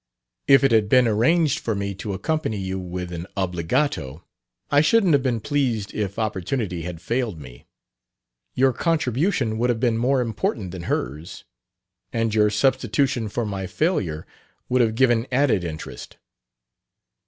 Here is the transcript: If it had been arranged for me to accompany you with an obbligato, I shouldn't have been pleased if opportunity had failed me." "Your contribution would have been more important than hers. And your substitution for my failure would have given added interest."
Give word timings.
If 0.47 0.63
it 0.63 0.71
had 0.71 0.89
been 0.89 1.07
arranged 1.07 1.59
for 1.59 1.75
me 1.75 1.93
to 1.93 2.13
accompany 2.13 2.57
you 2.57 2.79
with 2.79 3.11
an 3.11 3.27
obbligato, 3.37 4.23
I 4.71 4.81
shouldn't 4.81 5.13
have 5.13 5.21
been 5.21 5.39
pleased 5.39 5.93
if 5.93 6.17
opportunity 6.17 6.81
had 6.81 6.99
failed 7.03 7.39
me." 7.39 7.67
"Your 8.55 8.73
contribution 8.73 9.59
would 9.59 9.69
have 9.69 9.79
been 9.79 9.99
more 9.99 10.19
important 10.19 10.71
than 10.71 10.85
hers. 10.89 11.43
And 12.11 12.33
your 12.33 12.49
substitution 12.49 13.29
for 13.29 13.45
my 13.45 13.67
failure 13.67 14.25
would 14.69 14.81
have 14.81 14.95
given 14.95 15.27
added 15.31 15.63
interest." 15.63 16.17